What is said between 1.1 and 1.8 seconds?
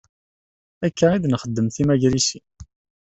i d-nxeddem